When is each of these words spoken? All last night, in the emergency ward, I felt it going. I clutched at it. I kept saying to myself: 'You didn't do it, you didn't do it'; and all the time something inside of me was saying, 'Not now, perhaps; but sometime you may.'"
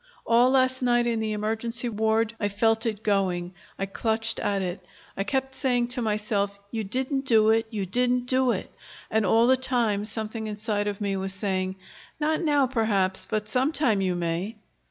All 0.25 0.49
last 0.49 0.81
night, 0.81 1.05
in 1.05 1.19
the 1.19 1.33
emergency 1.33 1.87
ward, 1.87 2.33
I 2.39 2.49
felt 2.49 2.87
it 2.87 3.03
going. 3.03 3.53
I 3.77 3.85
clutched 3.85 4.39
at 4.39 4.63
it. 4.63 4.83
I 5.15 5.23
kept 5.23 5.53
saying 5.53 5.89
to 5.89 6.01
myself: 6.01 6.57
'You 6.71 6.83
didn't 6.83 7.25
do 7.27 7.51
it, 7.51 7.67
you 7.69 7.85
didn't 7.85 8.25
do 8.25 8.51
it'; 8.51 8.73
and 9.11 9.27
all 9.27 9.45
the 9.45 9.57
time 9.57 10.05
something 10.05 10.47
inside 10.47 10.87
of 10.87 11.01
me 11.01 11.17
was 11.17 11.35
saying, 11.35 11.75
'Not 12.19 12.41
now, 12.41 12.65
perhaps; 12.65 13.27
but 13.29 13.47
sometime 13.47 14.01
you 14.01 14.15
may.'" 14.15 14.57